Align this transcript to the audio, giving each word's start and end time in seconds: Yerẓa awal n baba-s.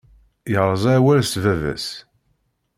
Yerẓa 0.51 0.91
awal 0.97 1.19
n 1.23 1.33
baba-s. 1.43 1.87